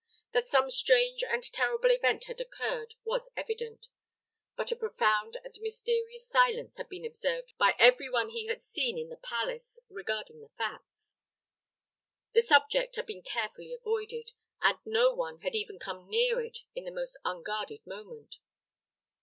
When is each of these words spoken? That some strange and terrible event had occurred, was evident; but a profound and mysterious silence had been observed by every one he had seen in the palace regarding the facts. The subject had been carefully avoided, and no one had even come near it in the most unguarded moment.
That 0.31 0.47
some 0.47 0.71
strange 0.71 1.21
and 1.23 1.43
terrible 1.43 1.91
event 1.91 2.23
had 2.25 2.41
occurred, 2.41 2.95
was 3.03 3.29
evident; 3.37 3.85
but 4.55 4.71
a 4.71 4.75
profound 4.75 5.37
and 5.43 5.53
mysterious 5.61 6.27
silence 6.27 6.77
had 6.77 6.89
been 6.89 7.05
observed 7.05 7.53
by 7.59 7.75
every 7.77 8.09
one 8.09 8.29
he 8.29 8.47
had 8.47 8.63
seen 8.63 8.97
in 8.97 9.09
the 9.09 9.17
palace 9.17 9.79
regarding 9.89 10.41
the 10.41 10.49
facts. 10.57 11.17
The 12.33 12.41
subject 12.41 12.95
had 12.95 13.05
been 13.05 13.21
carefully 13.21 13.71
avoided, 13.71 14.31
and 14.59 14.79
no 14.85 15.13
one 15.13 15.41
had 15.41 15.53
even 15.53 15.77
come 15.77 16.09
near 16.09 16.39
it 16.41 16.61
in 16.73 16.83
the 16.85 16.89
most 16.91 17.19
unguarded 17.23 17.85
moment. 17.85 18.37